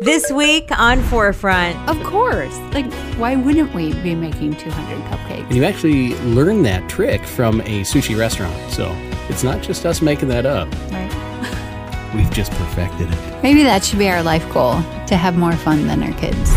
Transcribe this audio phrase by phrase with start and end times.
[0.00, 1.88] This week on Forefront.
[1.88, 2.54] Of course.
[2.74, 5.54] Like, why wouldn't we be making 200 cupcakes?
[5.54, 8.54] You actually learned that trick from a sushi restaurant.
[8.70, 8.92] So
[9.30, 10.68] it's not just us making that up.
[10.90, 12.12] Right.
[12.14, 13.42] We've just perfected it.
[13.42, 14.74] Maybe that should be our life goal
[15.06, 16.54] to have more fun than our kids.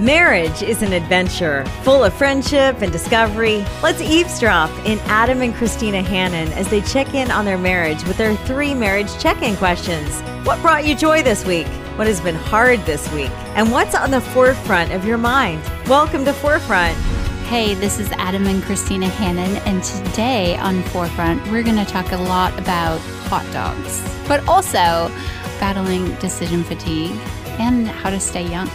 [0.00, 3.64] Marriage is an adventure full of friendship and discovery.
[3.84, 8.16] Let's eavesdrop in Adam and Christina Hannon as they check in on their marriage with
[8.16, 10.20] their three marriage check in questions.
[10.44, 11.68] What brought you joy this week?
[12.00, 13.30] What has been hard this week?
[13.56, 15.62] And what's on the forefront of your mind?
[15.86, 16.96] Welcome to Forefront.
[17.44, 22.10] Hey, this is Adam and Christina Hannon, and today on Forefront, we're going to talk
[22.12, 22.96] a lot about
[23.28, 25.12] hot dogs, but also
[25.60, 27.12] battling decision fatigue
[27.58, 28.70] and how to stay young.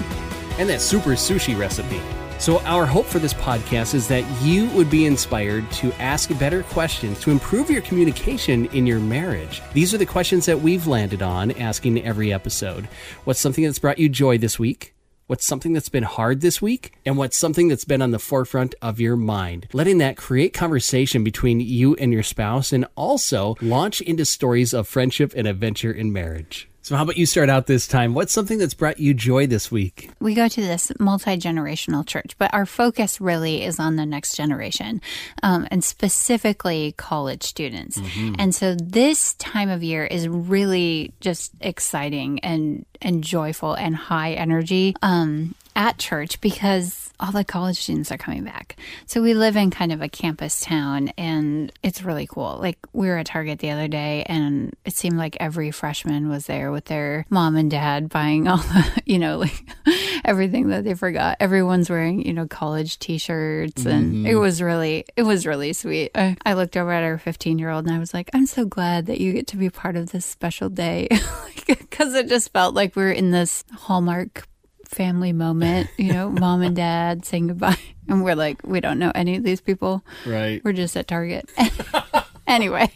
[0.60, 2.00] And that super sushi recipe.
[2.38, 6.64] So, our hope for this podcast is that you would be inspired to ask better
[6.64, 9.62] questions to improve your communication in your marriage.
[9.74, 12.90] These are the questions that we've landed on asking every episode.
[13.24, 14.94] What's something that's brought you joy this week?
[15.28, 16.94] What's something that's been hard this week?
[17.04, 19.68] And what's something that's been on the forefront of your mind?
[19.74, 24.88] Letting that create conversation between you and your spouse and also launch into stories of
[24.88, 26.70] friendship and adventure in marriage.
[26.86, 28.14] So, how about you start out this time?
[28.14, 30.12] What's something that's brought you joy this week?
[30.20, 34.36] We go to this multi generational church, but our focus really is on the next
[34.36, 35.02] generation
[35.42, 38.00] um, and specifically college students.
[38.38, 44.34] And so, this time of year is really just exciting and, and joyful and high
[44.34, 44.94] energy.
[45.02, 48.78] Um, at church because all the college students are coming back.
[49.06, 52.58] So we live in kind of a campus town and it's really cool.
[52.60, 56.46] Like we were at Target the other day and it seemed like every freshman was
[56.48, 59.66] there with their mom and dad buying all the, you know, like
[60.26, 61.38] everything that they forgot.
[61.40, 64.26] Everyone's wearing, you know, college t-shirts and mm-hmm.
[64.26, 66.12] it was really, it was really sweet.
[66.16, 68.66] I, I looked over at our 15 year old and I was like, I'm so
[68.66, 71.08] glad that you get to be part of this special day
[71.68, 74.48] because it just felt like we were in this Hallmark
[74.96, 77.78] family moment, you know, mom and dad saying goodbye.
[78.08, 80.06] And we're like, we don't know any of these people.
[80.28, 80.64] Right.
[80.64, 81.50] We're just at Target.
[82.48, 82.92] anyway.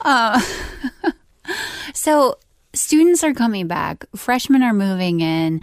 [0.00, 0.42] uh,
[1.94, 2.36] so
[2.74, 5.60] students are coming back, freshmen are moving in.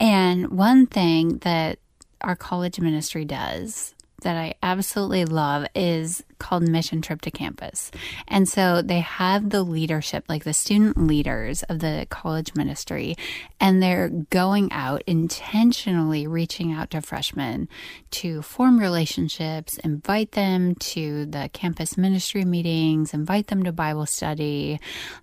[0.00, 1.78] And one thing that
[2.22, 7.90] our college ministry does that I absolutely love is called Mission Trip to Campus.
[8.28, 13.16] And so they have the leadership, like the student leaders of the college ministry,
[13.60, 17.68] and they're going out intentionally reaching out to freshmen
[18.12, 24.80] to form relationships, invite them to the campus ministry meetings, invite them to Bible study,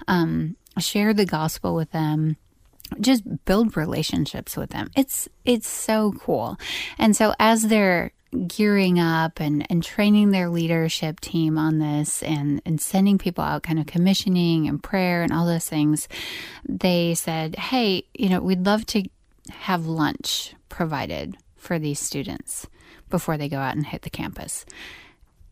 [0.07, 2.37] um, share the gospel with them
[2.99, 4.89] just build relationships with them.
[4.95, 6.57] It's it's so cool.
[6.97, 8.11] And so as they're
[8.47, 13.63] gearing up and, and training their leadership team on this and, and sending people out
[13.63, 16.07] kind of commissioning and prayer and all those things,
[16.67, 19.03] they said, Hey, you know, we'd love to
[19.49, 22.67] have lunch provided for these students
[23.09, 24.65] before they go out and hit the campus.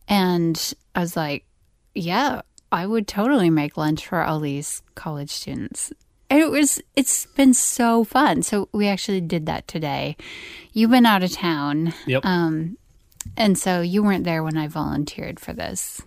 [0.08, 1.46] And I was like,
[1.94, 2.42] Yeah,
[2.72, 5.92] I would totally make lunch for all these college students
[6.32, 8.42] and it was it's been so fun.
[8.42, 10.16] So we actually did that today.
[10.72, 11.94] You've been out of town.
[12.08, 12.26] Yep.
[12.26, 12.78] um
[13.38, 16.02] and so you weren't there when i volunteered for this.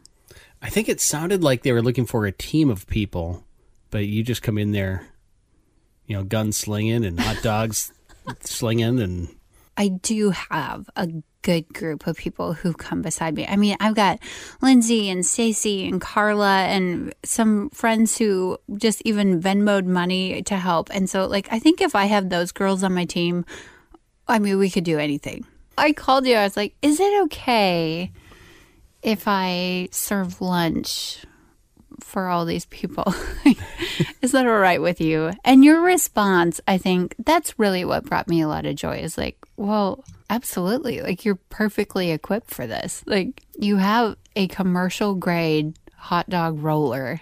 [0.63, 3.45] I think it sounded like they were looking for a team of people,
[3.91, 5.07] but you just come in there,
[6.07, 7.93] you know, gun slinging and hot dogs
[8.41, 9.29] slinging and
[9.77, 11.09] i do have a
[11.45, 14.19] good group of people who come beside me i mean i've got
[14.61, 20.89] lindsay and stacy and carla and some friends who just even venmoed money to help
[20.93, 23.45] and so like i think if i have those girls on my team
[24.27, 25.47] i mean we could do anything
[25.79, 28.11] i called you i was like is it okay
[29.05, 31.25] if I serve lunch
[32.01, 33.15] for all these people.
[34.23, 35.33] is that all right with you?
[35.45, 39.17] And your response, I think that's really what brought me a lot of joy is
[39.17, 41.01] like, well, absolutely.
[41.01, 43.03] Like you're perfectly equipped for this.
[43.07, 47.21] Like you have a commercial grade hot dog roller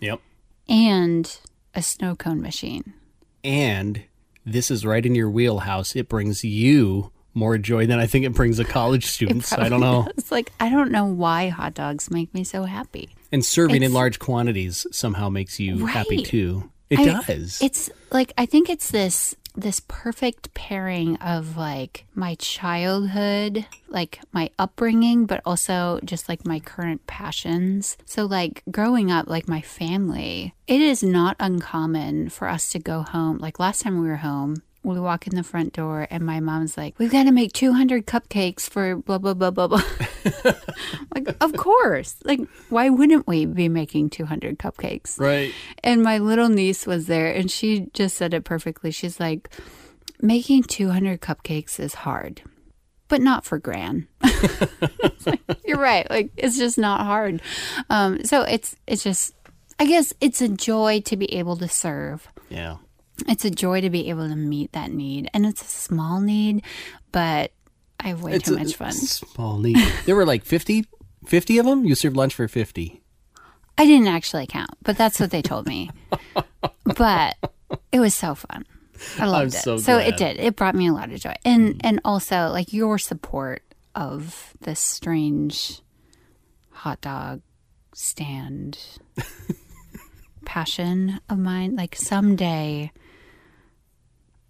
[0.00, 0.20] yep.
[0.68, 1.38] and
[1.74, 2.94] a snow cone machine.
[3.42, 4.04] And
[4.44, 5.94] this is right in your wheelhouse.
[5.94, 9.52] It brings you more joy than I think it brings a college students.
[9.52, 10.08] I don't know.
[10.16, 13.10] It's like I don't know why hot dogs make me so happy.
[13.32, 16.70] And serving in large quantities somehow makes you happy too.
[16.90, 17.60] It I- does.
[17.60, 24.50] It's like I think it's this this perfect pairing of like my childhood, like my
[24.58, 27.96] upbringing, but also just like my current passions.
[28.04, 33.02] So like growing up, like my family, it is not uncommon for us to go
[33.02, 33.38] home.
[33.38, 36.76] Like last time we were home, we walk in the front door and my mom's
[36.76, 39.82] like, "We've got to make 200 cupcakes for blah blah blah blah blah."
[41.14, 42.16] like, of course.
[42.24, 45.18] Like, why wouldn't we be making 200 cupcakes?
[45.18, 45.52] Right.
[45.82, 48.90] And my little niece was there and she just said it perfectly.
[48.90, 49.50] She's like,
[50.20, 52.42] making 200 cupcakes is hard,
[53.08, 54.08] but not for Gran.
[55.26, 56.08] like, You're right.
[56.08, 57.42] Like, it's just not hard.
[57.90, 59.34] Um, so it's, it's just,
[59.78, 62.28] I guess it's a joy to be able to serve.
[62.48, 62.76] Yeah.
[63.28, 65.30] It's a joy to be able to meet that need.
[65.32, 66.62] And it's a small need,
[67.12, 67.52] but
[68.00, 68.92] I have way It's too a much fun.
[68.92, 69.78] Small need.
[70.06, 70.84] there were like 50,
[71.26, 71.84] 50 of them.
[71.84, 73.00] You served lunch for 50.
[73.76, 75.90] I didn't actually count, but that's what they told me.
[76.96, 77.36] but
[77.92, 78.64] it was so fun.
[79.18, 79.58] I loved it.
[79.58, 80.08] so So, glad.
[80.08, 80.36] it did.
[80.38, 81.34] It brought me a lot of joy.
[81.44, 81.80] And mm.
[81.82, 83.62] and also like your support
[83.94, 85.80] of this strange
[86.70, 87.42] hot dog
[87.94, 88.78] stand
[90.44, 91.74] passion of mine.
[91.76, 92.92] Like someday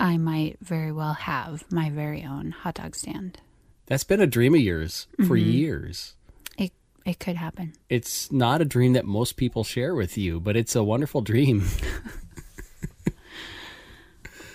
[0.04, 3.38] I might very well have my very own hot dog stand.
[3.86, 5.50] That's been a dream of yours for Mm-hmm.
[5.50, 6.14] years.
[6.58, 6.72] It
[7.06, 7.72] it could happen.
[7.88, 11.64] It's not a dream that most people share with you, but it's a wonderful dream.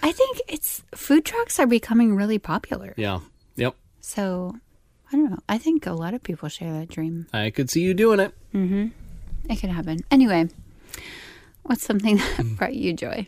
[0.02, 2.94] I think it's food trucks are becoming really popular.
[2.96, 3.20] Yeah.
[3.56, 3.76] Yep.
[4.02, 4.56] So
[5.12, 5.40] I don't know.
[5.50, 7.28] I think a lot of people share that dream.
[7.34, 8.34] I could see you doing it.
[8.54, 10.00] It could happen.
[10.12, 10.50] Anyway,
[11.64, 13.28] what's something that brought you joy?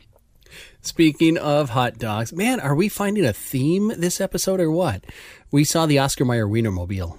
[0.81, 5.05] Speaking of hot dogs, man, are we finding a theme this episode or what?
[5.51, 7.17] We saw the Oscar Mayer Wienermobile.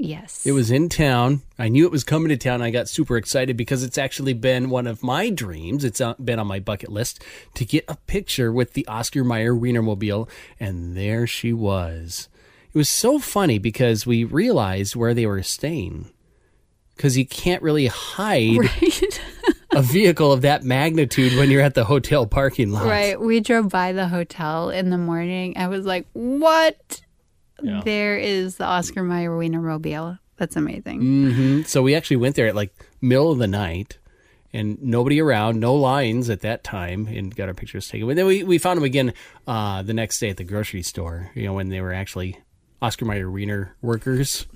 [0.00, 0.46] Yes.
[0.46, 1.42] It was in town.
[1.58, 2.62] I knew it was coming to town.
[2.62, 5.82] I got super excited because it's actually been one of my dreams.
[5.84, 7.20] It's uh, been on my bucket list
[7.54, 10.28] to get a picture with the Oscar Mayer Wienermobile,
[10.60, 12.28] and there she was.
[12.72, 16.12] It was so funny because we realized where they were staying.
[16.94, 19.20] Because you can't really hide right.
[19.78, 22.84] A vehicle of that magnitude when you're at the hotel parking lot.
[22.86, 23.20] right.
[23.20, 25.56] We drove by the hotel in the morning.
[25.56, 27.00] I was like, what?
[27.62, 27.82] Yeah.
[27.84, 30.18] There is the Oscar Mayer Wienermobile.
[30.36, 31.00] That's amazing.
[31.00, 33.98] hmm So we actually went there at like middle of the night,
[34.52, 38.06] and nobody around, no lines at that time, and got our pictures taken.
[38.06, 39.12] But then we, we found them again
[39.46, 41.30] uh, the next day at the grocery store.
[41.34, 42.38] You know when they were actually
[42.80, 44.46] Oscar Mayer Wiener workers.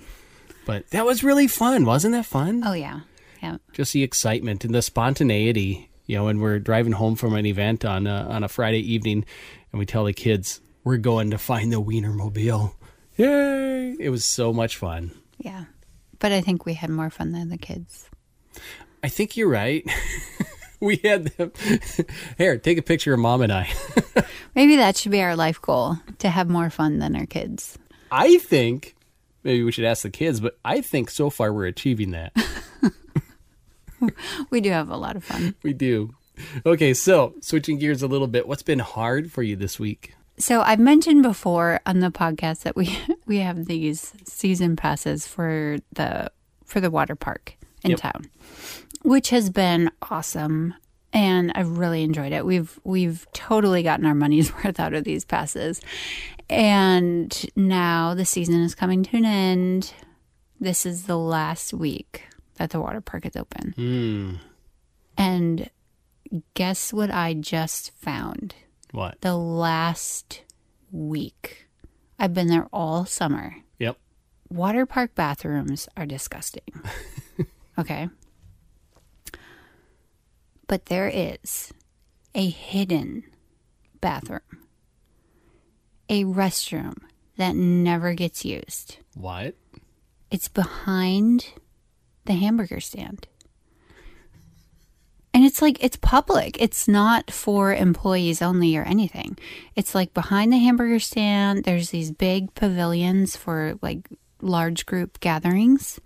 [0.65, 2.63] But that was really fun, wasn't that fun?
[2.65, 3.01] Oh, yeah.
[3.43, 3.57] Yeah.
[3.73, 5.91] Just the excitement and the spontaneity.
[6.07, 9.25] You know, when we're driving home from an event on a, on a Friday evening,
[9.73, 12.75] and we tell the kids we're going to find the Wienermobile.
[13.17, 13.97] Yay!
[13.99, 15.13] It was so much fun.
[15.39, 15.65] Yeah.
[16.19, 18.09] But I think we had more fun than the kids.
[19.03, 19.85] I think you're right.
[20.81, 21.53] we had them.
[22.39, 23.73] Here, take a picture of mom and I.
[24.55, 27.79] Maybe that should be our life goal to have more fun than our kids.
[28.11, 28.95] I think
[29.43, 32.37] maybe we should ask the kids, but I think so far we're achieving that.
[34.51, 35.55] We do have a lot of fun.
[35.63, 36.15] we do.
[36.67, 40.15] Okay, so switching gears a little bit, what's been hard for you this week?
[40.39, 45.79] So I've mentioned before on the podcast that we we have these season passes for
[45.93, 46.31] the
[46.65, 48.01] for the water park in Yep.
[48.01, 48.25] town,
[49.03, 50.75] which has been awesome
[51.13, 52.47] and I've really enjoyed it.
[52.47, 55.81] We've we've totally gotten our money's worth out of these passes.
[56.49, 59.93] And now the season is coming to an end.
[60.61, 62.25] This is the last week
[62.57, 63.73] that the water park is open.
[63.77, 64.35] Hmm.
[65.17, 65.71] And
[66.55, 68.55] guess what I just found?
[68.93, 69.21] What?
[69.23, 70.43] the last
[70.91, 71.67] week.
[72.19, 73.57] I've been there all summer.
[73.79, 73.99] Yep.
[74.51, 76.63] Water park bathrooms are disgusting.
[77.79, 78.09] okay.
[80.67, 81.73] But there is
[82.35, 83.25] a hidden
[84.01, 84.41] bathroom,
[86.09, 86.99] a restroom
[87.39, 88.99] that never gets used.
[89.15, 89.55] What?
[90.31, 91.47] It's behind
[92.25, 93.27] the hamburger stand.
[95.35, 96.61] And it's like, it's public.
[96.61, 99.39] It's not for employees only or anything.
[99.75, 104.09] It's like behind the hamburger stand, there's these big pavilions for like
[104.43, 106.01] large group gatherings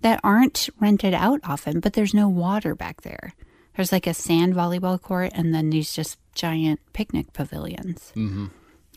[0.00, 3.34] that aren't rented out often, but there's no water back there.
[3.76, 8.12] There's like a sand volleyball court and then these just giant picnic pavilions.
[8.16, 8.46] Mm-hmm.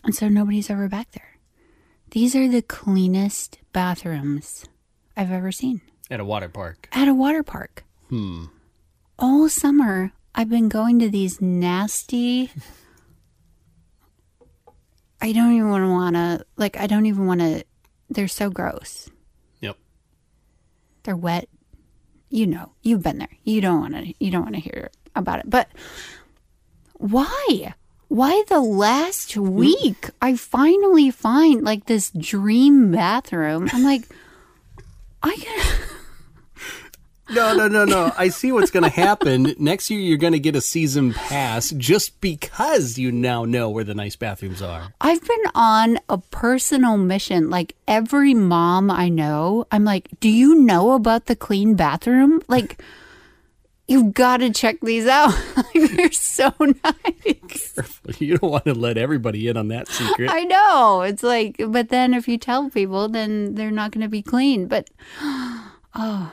[0.04, 1.38] And so nobody's ever back there.
[2.12, 4.66] These are the cleanest bathrooms
[5.16, 6.88] I've ever seen At a water park.
[6.92, 7.84] at a water park.
[8.10, 8.46] Hmm.
[9.18, 12.52] All summer, I've been going to these nasty.
[15.22, 16.78] I don't even want to want to like.
[16.78, 17.64] I don't even want to.
[18.10, 19.10] They're so gross.
[19.62, 19.78] Yep.
[21.04, 21.48] They're wet.
[22.30, 23.30] You know, you've been there.
[23.44, 24.14] You don't want to.
[24.24, 25.50] You don't want to hear about it.
[25.50, 25.70] But
[26.96, 27.74] why?
[28.10, 33.70] Why the last week I finally find like this dream bathroom?
[33.74, 34.04] I'm like,
[35.24, 35.78] I can.
[37.30, 38.12] No, no, no, no.
[38.18, 39.56] I see what's going to happen.
[39.58, 43.84] Next year, you're going to get a season pass just because you now know where
[43.84, 44.94] the nice bathrooms are.
[45.02, 47.50] I've been on a personal mission.
[47.50, 52.42] Like every mom I know, I'm like, do you know about the clean bathroom?
[52.48, 52.82] Like,
[53.88, 55.34] you've got to check these out.
[55.74, 57.80] They're so nice.
[58.20, 60.30] You don't want to let everybody in on that secret.
[60.32, 61.02] I know.
[61.02, 64.68] It's like, but then if you tell people, then they're not going to be clean.
[64.68, 64.90] But,
[65.22, 66.32] oh,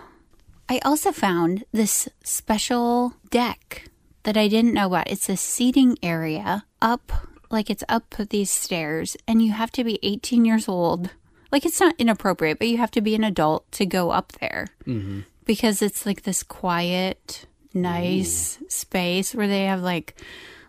[0.73, 3.91] I also found this special deck
[4.23, 5.11] that I didn't know about.
[5.11, 7.12] It's a seating area up,
[7.50, 11.11] like it's up these stairs, and you have to be 18 years old.
[11.50, 14.69] Like it's not inappropriate, but you have to be an adult to go up there
[14.87, 15.21] mm-hmm.
[15.45, 20.19] because it's like this quiet, nice space where they have like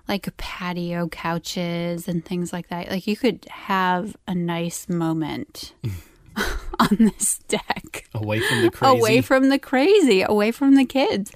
[0.09, 2.89] like patio couches and things like that.
[2.89, 5.71] Like you could have a nice moment
[6.79, 8.97] on this deck Away from the crazy.
[8.97, 11.31] away from the crazy, away from the kids.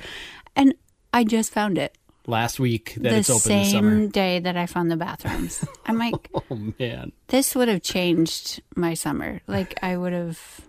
[0.55, 0.73] And
[1.13, 4.07] I just found it Last week that the it's open same this summer.
[4.07, 5.63] day that I found the bathrooms.
[5.85, 7.13] I'm like, Oh, man.
[7.27, 9.39] this would have changed my summer.
[9.47, 10.61] Like I would have.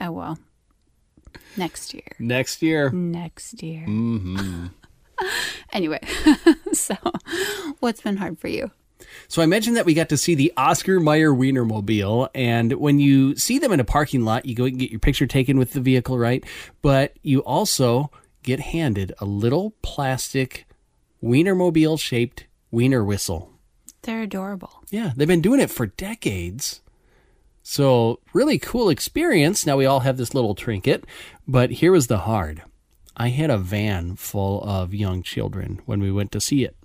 [0.00, 0.38] Oh well.
[1.56, 2.06] Next year.
[2.20, 2.90] Next year.
[2.90, 3.84] Next year.
[3.84, 4.66] hmm
[5.72, 5.98] Anyway,
[6.72, 6.94] so
[7.80, 8.70] what's been hard for you?
[9.28, 13.36] So I mentioned that we got to see the Oscar Mayer Wienermobile, and when you
[13.36, 15.80] see them in a parking lot, you go and get your picture taken with the
[15.80, 16.44] vehicle, right?
[16.82, 18.10] But you also
[18.42, 20.66] get handed a little plastic
[21.22, 23.52] Wienermobile shaped wiener whistle.
[24.02, 24.82] They're adorable.
[24.90, 26.80] Yeah, they've been doing it for decades.
[27.62, 29.66] So, really cool experience.
[29.66, 31.04] Now we all have this little trinket,
[31.46, 32.62] but here was the hard.
[33.14, 36.77] I had a van full of young children when we went to see it.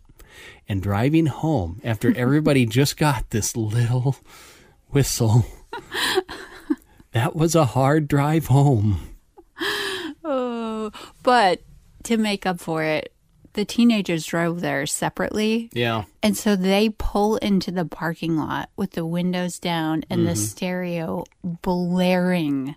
[0.68, 4.16] And driving home after everybody just got this little
[4.90, 5.46] whistle,
[7.12, 9.00] that was a hard drive home.
[10.24, 11.62] Oh, but
[12.04, 13.13] to make up for it,
[13.54, 15.70] the teenagers drove there separately.
[15.74, 16.06] Yeah.
[16.22, 20.42] And so they pull into the parking lot with the windows down and the mm-hmm.
[20.42, 22.75] stereo blaring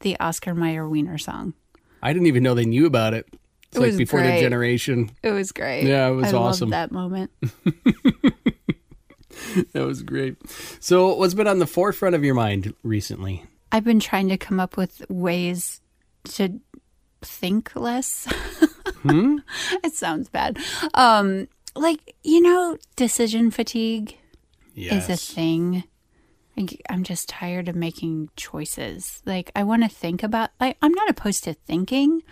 [0.00, 1.54] the Oscar Mayer Wiener song.
[2.02, 3.26] I didn't even know they knew about it.
[3.68, 4.40] It's It like was before their great.
[4.40, 5.10] generation.
[5.22, 5.84] It was great.
[5.84, 6.70] Yeah, it was I awesome.
[6.70, 7.30] Loved that moment.
[9.72, 10.36] That was great.
[10.80, 13.44] So, what's been on the forefront of your mind recently?
[13.70, 15.80] I've been trying to come up with ways
[16.30, 16.60] to
[17.22, 18.26] think less.
[19.02, 19.36] Hmm?
[19.84, 20.58] it sounds bad.
[20.94, 21.46] Um,
[21.76, 24.16] like, you know, decision fatigue
[24.74, 25.84] is a thing.
[26.56, 29.22] Like, I'm just tired of making choices.
[29.24, 32.22] Like, I want to think about, like, I'm not opposed to thinking.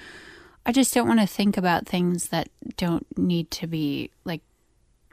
[0.67, 4.43] I just don't want to think about things that don't need to be, like,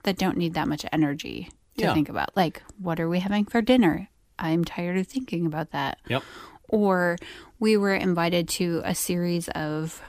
[0.03, 1.93] that don't need that much energy to Yeah.
[1.93, 2.35] think about.
[2.35, 4.09] Like, what are we having for dinner?
[4.39, 6.23] I'm tired of thinking about that Yep.
[6.67, 7.17] or
[7.59, 10.01] we were invited to a series of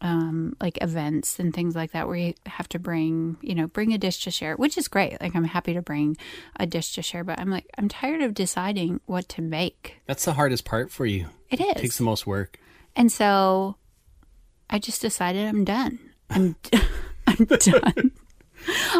[0.00, 3.92] um, like events and things like that where you have to bring you know bring
[3.92, 6.16] a dish to share which is great like i'm happy to bring
[6.54, 10.24] a dish to share but i'm like i'm tired of deciding what to make That's
[10.24, 11.26] the hardest part for you.
[11.50, 12.60] it is It takes the most work.
[12.94, 13.74] and so
[14.70, 15.98] i just decided i'm done
[16.30, 16.56] i'm
[17.26, 18.10] i'm done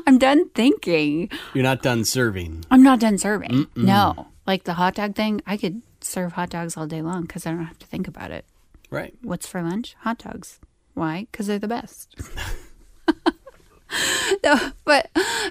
[0.07, 2.65] i'm done thinking You're not done serving.
[2.71, 6.77] i'm not done serving no like the hot dog thing i could serve hot dogs
[6.77, 8.45] all day long because i don't have to think about it
[8.91, 9.13] Right.
[9.21, 9.97] What's for lunch?
[10.01, 10.61] Hot dogs.
[10.95, 11.27] Why?
[11.31, 12.17] Because they're the best.
[14.45, 15.11] no, but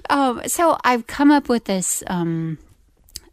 [0.10, 2.58] um, so I've come up with this um,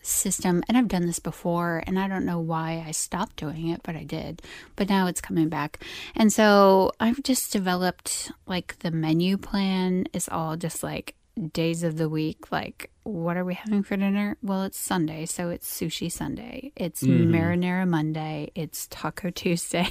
[0.06, 3.82] system, and I've done this before, and I don't know why I stopped doing it,
[3.82, 4.42] but I did.
[4.76, 5.82] But now it's coming back,
[6.14, 11.14] and so I've just developed like the menu plan is all just like
[11.52, 14.36] days of the week like what are we having for dinner?
[14.42, 16.72] Well it's sunday so it's sushi sunday.
[16.76, 17.34] It's mm-hmm.
[17.34, 18.50] marinara monday.
[18.54, 19.88] It's taco tuesday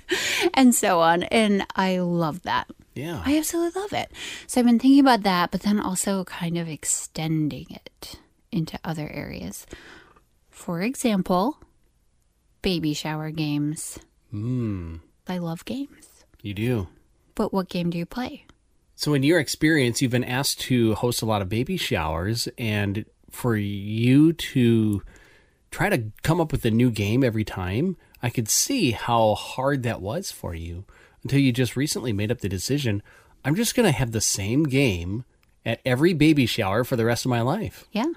[0.54, 1.24] and so on.
[1.24, 2.68] And i love that.
[2.94, 3.22] Yeah.
[3.26, 4.12] i absolutely love it.
[4.46, 8.18] So i've been thinking about that but then also kind of extending it
[8.54, 9.66] into other areas
[10.50, 11.58] for example
[12.62, 13.98] baby shower games
[14.30, 14.96] Hmm.
[15.28, 16.88] i love games You do.
[17.34, 18.46] but what game do you play
[18.96, 23.04] So, in your experience, you've been asked to host a lot of baby showers, and
[23.30, 25.02] for you to
[25.72, 29.82] try to come up with a new game every time, I could see how hard
[29.82, 30.84] that was for you
[31.24, 33.02] until you just recently made up the decision
[33.44, 35.24] I'm just going to have the same game
[35.66, 37.84] at every baby shower for the rest of my life.
[37.92, 38.12] yeah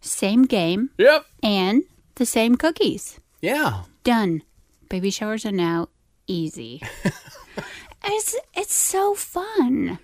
[0.00, 1.26] same game Yep.
[1.42, 1.82] and
[2.16, 3.84] the same cookies Yeah.
[4.04, 4.42] done.
[4.88, 5.88] Baby showers are now
[6.26, 6.82] easy.
[8.04, 9.98] it's it's so fun.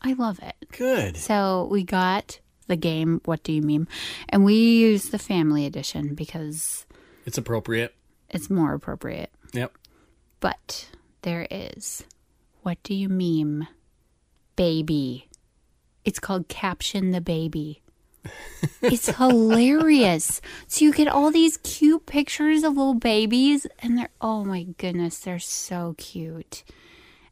[0.00, 0.54] I love it.
[0.72, 1.16] Good.
[1.16, 3.88] So we got the game What Do You Meme?
[4.28, 6.86] And we use the family edition because
[7.26, 7.94] It's appropriate.
[8.30, 9.30] it's more appropriate.
[9.52, 9.76] Yep.
[10.40, 10.88] But
[11.22, 12.04] there is.
[12.62, 13.68] What do you meme?
[14.56, 15.28] Baby.
[16.04, 17.81] It's called Caption the Baby.
[18.82, 20.40] It's hilarious.
[20.68, 25.18] So you get all these cute pictures of little babies, and they're, oh my goodness,
[25.18, 26.64] they're so cute.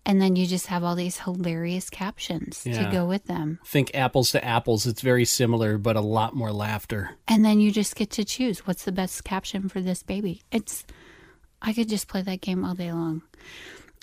[0.06, 2.84] And then you just have all these hilarious captions Yeah.
[2.86, 3.58] to go with them.
[3.66, 4.86] Think apples to apples.
[4.86, 7.10] It's very similar, but a lot more laughter.
[7.28, 10.42] And then you just get to choose what's the best caption for this baby.
[10.50, 10.84] It's,
[11.60, 13.22] I could just play that game all day long.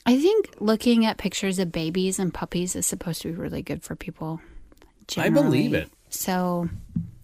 [0.06, 3.84] I think looking at pictures of babies and puppies is supposed to be really good
[3.84, 4.40] for people.
[5.18, 5.90] I believe it.
[6.10, 6.70] So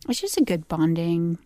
[0.07, 1.37] it's just a good bonding.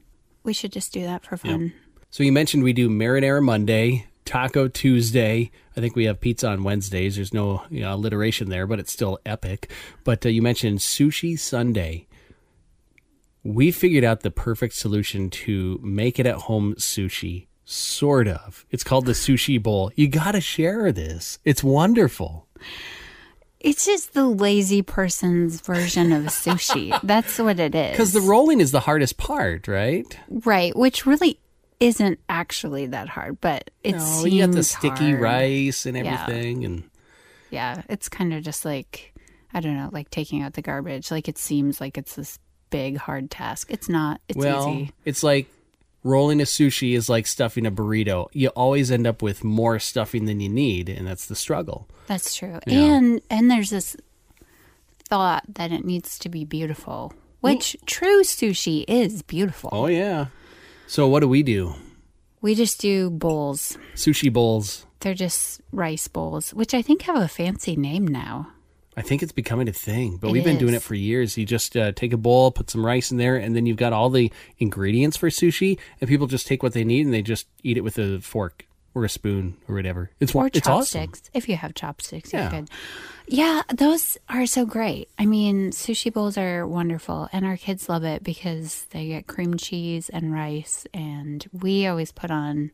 [0.43, 1.73] We should just do that for fun.
[2.09, 5.51] So you mentioned we do marinara Monday, Taco Tuesday.
[5.75, 7.15] I think we have pizza on Wednesdays.
[7.15, 9.71] There's no you know, alliteration there, but it's still epic.
[10.03, 12.07] But uh, you mentioned sushi Sunday.
[13.43, 17.47] We figured out the perfect solution to make it at home sushi.
[17.65, 18.65] Sort of.
[18.71, 19.91] It's called the sushi bowl.
[19.95, 21.39] You got to share this.
[21.43, 22.47] It's wonderful.
[23.59, 26.97] It's just the lazy person's version of sushi.
[27.03, 27.91] That's what it is.
[27.91, 30.05] Because the rolling is the hardest part, right?
[30.29, 31.39] right, which really
[31.79, 35.21] isn't actually that hard, but it No, seems you got the sticky hard.
[35.21, 36.21] rice and Yeah.
[36.23, 36.83] everything, and
[37.49, 39.13] Yeah, it's kind of just like
[39.53, 41.09] I don't know, like taking out the garbage.
[41.09, 42.37] Like it seems like it's this
[42.69, 43.71] big hard task.
[43.71, 44.19] It's not.
[44.27, 44.91] It's well, easy.
[45.05, 45.47] it's like
[46.03, 48.27] rolling a sushi is like stuffing a burrito.
[48.31, 51.87] You always end up with more stuffing than you need, and that's the struggle.
[52.07, 52.59] That's true.
[52.65, 52.95] Yeah.
[52.95, 53.97] And and there's this
[55.07, 59.69] thought that it needs to be beautiful, which true sushi is beautiful.
[59.73, 60.27] Oh yeah.
[60.87, 61.75] So what do we do?
[62.41, 63.77] We just do bowls.
[63.95, 64.85] Sushi bowls.
[64.99, 68.53] They're just rice bowls, which I think have a fancy name now.
[68.97, 71.37] I think it's becoming a thing, but It we've been doing it for years.
[71.37, 73.93] You just uh, take a bowl, put some rice in there, and then you've got
[73.93, 77.45] all the ingredients for sushi, and people just take what they need and they just
[77.63, 80.09] eat it with a fork or a spoon or whatever.
[80.19, 81.01] It's Or it's awesome.
[81.11, 81.29] chopsticks.
[81.35, 82.49] If you have chopsticks, Yeah.
[82.51, 82.69] you're good.
[83.27, 85.09] Yeah, those are so great.
[85.19, 89.57] I mean, sushi bowls are wonderful, and our kids love it because they get cream
[89.57, 92.71] cheese and rice, and we always put on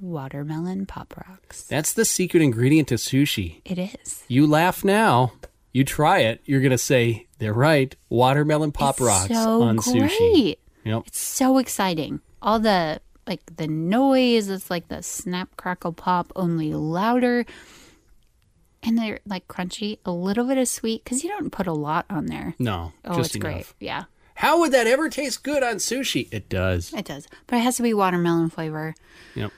[0.00, 1.62] watermelon pop rocks.
[1.64, 3.60] That's the secret ingredient to sushi.
[3.64, 4.24] It is.
[4.28, 5.32] You laugh now.
[5.72, 6.40] You try it.
[6.44, 7.94] You're gonna say they're right.
[8.08, 10.10] Watermelon pop It's rocks so on great.
[10.10, 10.56] sushi.
[10.84, 11.02] Yep.
[11.06, 12.20] It's so exciting.
[12.40, 17.44] All the like the noise, it's like the snap crackle pop, only louder.
[18.82, 22.06] And they're like crunchy, a little bit of sweet because you don't put a lot
[22.08, 22.54] on there.
[22.58, 23.42] No, Oh, it's enough.
[23.52, 23.66] great.
[23.80, 26.28] Yeah, How would that ever taste good on sushi?
[26.32, 26.92] It does.
[26.94, 27.26] it does.
[27.48, 28.94] But it has to be watermelon flavor
[29.34, 29.50] Yep.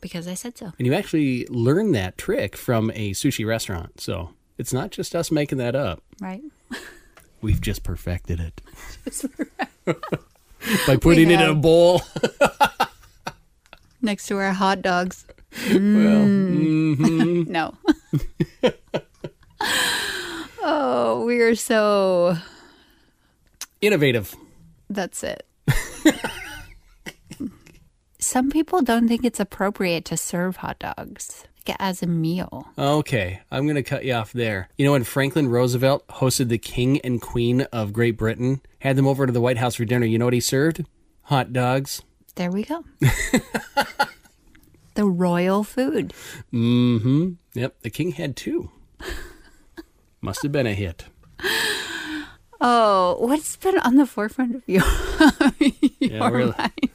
[0.00, 0.72] Because I said so.
[0.78, 4.00] And you actually learned that trick from a sushi restaurant.
[4.00, 6.02] So it's not just us making that up.
[6.20, 6.42] Right?
[7.40, 8.60] We've just perfected it.
[9.04, 9.26] Just
[10.86, 12.02] By putting it in a bowl.
[14.02, 15.24] Next to our hot dogs.
[15.68, 17.46] well, Mm.
[17.48, 17.74] No.
[20.62, 22.36] oh, we are so.
[23.80, 24.34] innovative.
[24.90, 25.44] That's it.
[28.20, 32.66] Some people don't think it's appropriate to serve hot dogs like, as a meal.
[32.76, 34.68] Okay, I'm going to cut you off there.
[34.76, 39.06] You know, when Franklin Roosevelt hosted the King and Queen of Great Britain, had them
[39.06, 40.84] over to the White House for dinner, you know what he served?
[41.24, 42.02] Hot dogs.
[42.34, 42.84] There we go.
[44.94, 46.12] the royal food.
[46.52, 47.30] Mm hmm.
[47.54, 48.70] Yep, the king had two.
[50.20, 51.04] Must have been a hit.
[52.60, 54.82] Oh, what's been on the forefront of your,
[56.00, 56.90] your we're, mind?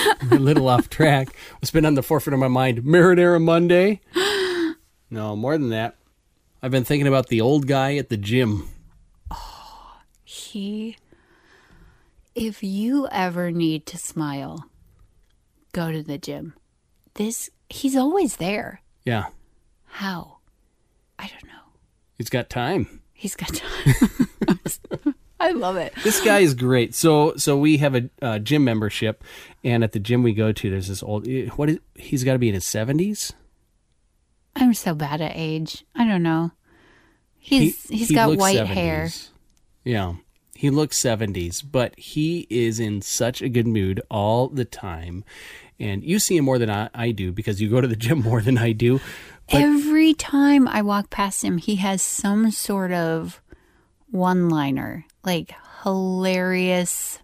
[0.30, 1.28] a little off track.
[1.58, 2.82] What's been on the forefront of my mind?
[2.82, 4.00] Marinara Monday?
[5.10, 5.96] No, more than that.
[6.62, 8.70] I've been thinking about the old guy at the gym.
[9.30, 10.96] Oh, He,
[12.34, 14.70] if you ever need to smile,
[15.72, 16.54] go to the gym.
[17.14, 18.80] This, he's always there.
[19.04, 19.26] Yeah,
[19.84, 20.38] How?
[21.18, 21.76] I don't know.
[22.16, 23.02] he's got time.
[23.12, 23.94] He's got time.
[25.42, 25.92] I love it.
[26.04, 26.94] This guy is great.
[26.94, 29.24] So, so we have a uh, gym membership,
[29.64, 31.26] and at the gym we go to, there's this old.
[31.56, 31.78] What is?
[31.96, 33.32] He's got to be in his seventies.
[34.54, 35.84] I'm so bad at age.
[35.94, 36.52] I don't know.
[37.38, 38.66] He's He- he, has he got white 70s.
[38.66, 39.08] hair.
[39.84, 40.14] Yeah.
[40.54, 45.24] He looks 70s, but he is in such a good mood all the time.
[45.80, 48.20] And you see him more than I, I do because you go to the gym
[48.22, 49.00] more than I do.
[49.48, 53.40] Every time I walk past him, he has some sort of
[54.10, 57.18] one-liner, like hilarious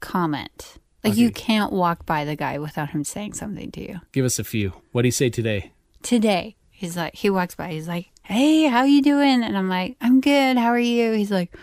[0.00, 0.78] comment.
[1.04, 4.00] Like you can't walk by the guy without him saying something to you.
[4.12, 4.72] Give us a few.
[4.92, 5.72] What do you say today?
[6.02, 9.96] Today, he's like he walks by, he's like, "Hey, how you doing?" And I'm like,
[10.00, 10.56] "I'm good.
[10.56, 11.54] How are you?" He's like,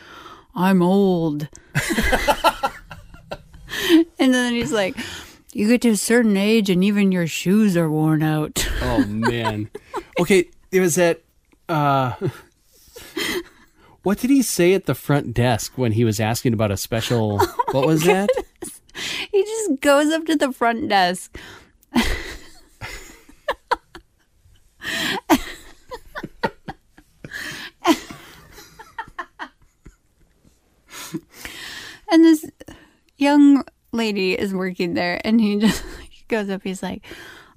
[0.55, 1.47] "I'm old."
[4.19, 4.95] and then he's like,
[5.53, 8.67] You get to a certain age and even your shoes are worn out.
[8.81, 9.69] Oh man.
[10.19, 11.21] Okay, there was that
[11.69, 12.13] uh
[14.05, 17.39] What did he say at the front desk when he was asking about a special
[17.41, 18.29] oh what was that?
[19.31, 21.35] he just goes up to the front desk.
[32.11, 32.45] and this
[33.17, 37.03] young lady is working there and he just he goes up he's like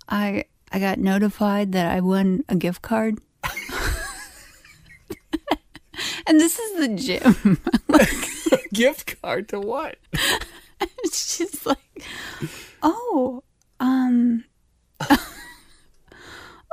[0.08, 3.18] i i got notified that i won a gift card
[6.28, 7.58] and this is the gym.
[8.72, 9.96] Gift card to what?
[11.12, 11.78] she's like
[12.82, 13.42] oh
[13.80, 14.44] um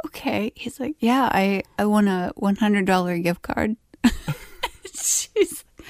[0.06, 0.52] okay.
[0.56, 3.76] He's like yeah i i won a $100 gift card.
[4.94, 5.88] She's like,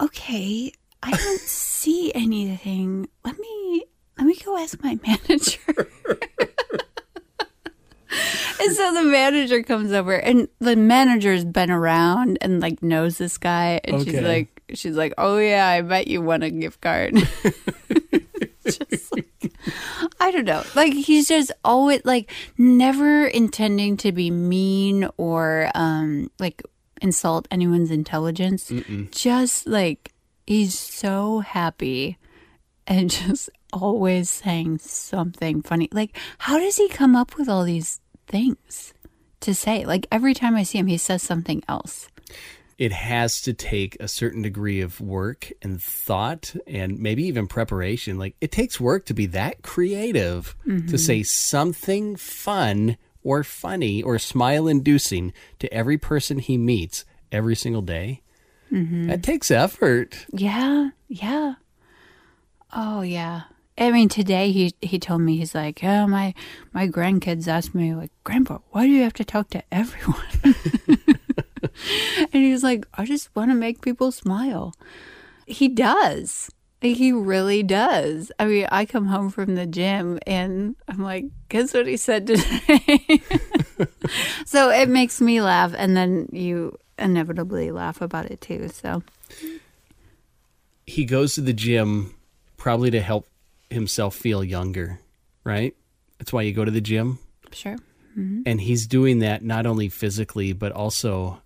[0.00, 3.08] okay i don't see anything.
[3.24, 3.84] Let me
[4.16, 5.88] let me go ask my manager
[8.60, 13.38] and so the manager comes over and the manager's been around and like knows this
[13.38, 17.14] guy and she's like she's like oh yeah i bet you won a gift card
[18.64, 19.28] just like
[20.20, 20.62] I don't know.
[20.74, 26.62] Like he's just always like never intending to be mean or um like
[27.02, 28.72] insult anyone's intelligence.
[29.10, 30.12] Just like
[30.46, 32.18] he's so happy
[32.86, 35.88] and just always saying something funny.
[35.92, 38.94] Like how does he come up with all these things
[39.40, 39.84] to say?
[39.84, 42.08] Like every time I see him he says something else.
[42.76, 48.18] It has to take a certain degree of work and thought and maybe even preparation.
[48.18, 50.96] Like it takes work to be that creative to mm-hmm.
[50.96, 57.82] say something fun or funny or smile inducing to every person he meets every single
[57.82, 58.22] day.
[58.72, 59.06] Mm-hmm.
[59.06, 60.26] That takes effort.
[60.32, 61.54] Yeah, yeah.
[62.72, 63.42] Oh yeah.
[63.76, 66.34] I mean, today he he told me he's like, oh my
[66.72, 70.24] my grandkids asked me like, Grandpa, why do you have to talk to everyone?
[72.32, 74.74] and he was like, I just want to make people smile.
[75.46, 76.50] He does.
[76.80, 78.30] He really does.
[78.38, 82.26] I mean, I come home from the gym and I'm like, guess what he said
[82.26, 83.22] today?
[84.44, 88.68] so it makes me laugh, and then you inevitably laugh about it too.
[88.68, 89.02] So
[90.86, 92.14] He goes to the gym
[92.58, 93.26] probably to help
[93.74, 95.00] himself feel younger,
[95.44, 95.74] right?
[96.18, 97.18] That's why you go to the gym.
[97.52, 97.76] sure.
[98.16, 98.42] Mm-hmm.
[98.46, 101.42] and he's doing that not only physically but also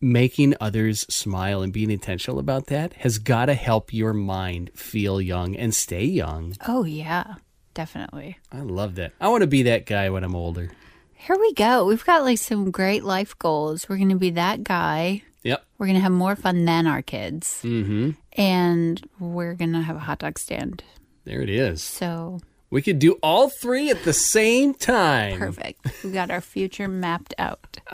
[0.00, 5.20] making others smile and being intentional about that has got to help your mind feel
[5.20, 6.54] young and stay young.
[6.66, 7.34] Oh, yeah,
[7.74, 8.38] definitely.
[8.52, 9.12] I love that.
[9.20, 10.70] I want to be that guy when I'm older.
[11.14, 11.84] Here we go.
[11.84, 13.88] We've got like some great life goals.
[13.88, 15.22] We're going to be that guy.
[15.46, 15.64] Yep.
[15.78, 17.60] We're going to have more fun than our kids.
[17.62, 18.10] Mm-hmm.
[18.32, 20.82] And we're going to have a hot dog stand.
[21.24, 21.82] There it is.
[21.82, 25.38] So We could do all three at the same time.
[25.38, 26.04] perfect.
[26.04, 27.78] we got our future mapped out.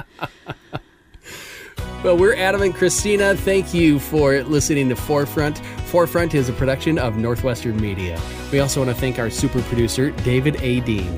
[2.05, 3.37] Well, we're Adam and Christina.
[3.37, 5.59] Thank you for listening to Forefront.
[5.87, 8.21] Forefront is a production of Northwestern Media.
[8.51, 10.81] We also want to thank our super producer, David A.
[10.81, 11.17] Dean.